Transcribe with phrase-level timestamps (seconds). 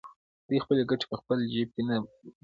[0.47, 2.29] دوی خپلې ګټې په خپل جېب کې ننباسي